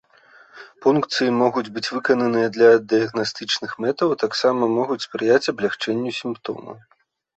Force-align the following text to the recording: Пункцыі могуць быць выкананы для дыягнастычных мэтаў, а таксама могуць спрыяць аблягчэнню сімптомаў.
Пункцыі 0.83 1.33
могуць 1.41 1.69
быць 1.75 1.91
выкананы 1.97 2.41
для 2.57 2.69
дыягнастычных 2.93 3.71
мэтаў, 3.85 4.07
а 4.15 4.19
таксама 4.25 4.63
могуць 4.81 5.01
спрыяць 5.07 5.41
аблягчэнню 5.55 6.11
сімптомаў. 6.23 6.75